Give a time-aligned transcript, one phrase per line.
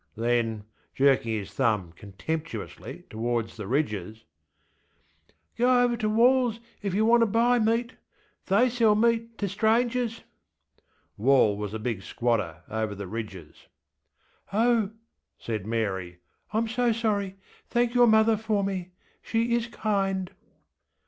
[0.01, 0.63] ŌĆÖ Then,
[0.95, 4.23] jerking his thumb contemptuously towards the ridges,
[5.59, 7.97] ŌĆśGo over ter WallŌĆÖs if yer wanter buy meat;
[8.47, 10.21] they sell meat ter strangers.
[10.21, 10.23] ŌĆÖ
[11.17, 13.67] (Wall was the big squatter over the ridges.)
[14.51, 14.87] ŌĆśOh!
[14.87, 14.93] ŌĆÖ
[15.37, 16.17] said Mary,
[16.51, 17.35] ŌĆśIŌĆÖm so sorry.
[17.69, 18.93] Thank your mother for me.
[19.21, 20.31] She is kind.